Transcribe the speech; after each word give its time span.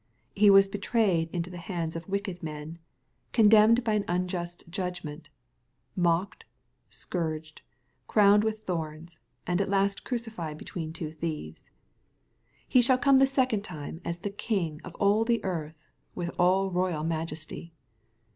He 0.33 0.49
was 0.49 0.67
betrayed 0.67 1.29
into 1.31 1.51
the 1.51 1.59
hands 1.59 1.95
of 1.95 2.09
wicked 2.09 2.41
men, 2.41 2.79
condemned 3.33 3.83
by 3.83 3.93
an 3.93 4.05
unjust 4.07 4.63
judgment, 4.67 5.29
mocked, 5.95 6.43
scourged, 6.89 7.61
crowned 8.07 8.43
with 8.43 8.65
thorns, 8.65 9.19
and 9.45 9.61
at 9.61 9.69
last 9.69 10.03
crucified 10.03 10.57
between 10.57 10.91
two 10.91 11.11
thieves, 11.11 11.65
f 11.65 11.71
He 12.67 12.81
shall 12.81 12.97
come 12.97 13.19
the 13.19 13.27
second 13.27 13.61
time 13.63 14.01
as 14.03 14.17
the 14.17 14.31
King 14.31 14.81
of 14.83 14.95
all 14.95 15.23
the 15.23 15.39
earth, 15.45 15.75
with 16.15 16.31
aU 16.39 16.71
royal 16.71 17.03
majesty. 17.03 17.71